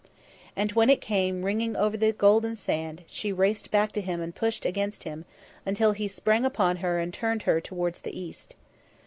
And 0.55 0.71
when 0.71 0.89
it 0.89 0.99
came 0.99 1.45
ringing 1.45 1.73
clear 1.73 1.83
over 1.85 1.95
the 1.95 2.11
golden 2.11 2.55
sand, 2.55 3.03
she 3.05 3.31
raced 3.31 3.69
back 3.69 3.91
to 3.91 4.01
him 4.01 4.19
and 4.19 4.33
pushed 4.33 4.65
against 4.65 5.03
him, 5.03 5.25
until 5.63 5.91
he 5.91 6.07
sprang 6.07 6.43
upon 6.43 6.77
her 6.77 6.97
and 6.97 7.13
turned 7.13 7.43
her 7.43 7.61
towards 7.61 8.01
the 8.01 8.19
East. 8.19 8.55